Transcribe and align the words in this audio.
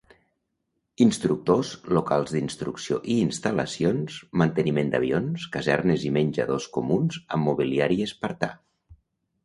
Instructors, 1.03 1.73
locals 1.97 2.33
d'instrucció 2.37 2.97
i 3.15 3.19
instal·lacions, 3.27 4.17
manteniment 4.45 4.91
d'avions, 4.97 5.47
casernes 5.59 6.11
i 6.11 6.15
menjadors 6.19 6.71
comuns 6.79 7.25
amb 7.39 7.51
mobiliari 7.51 8.05
espartà. 8.11 8.55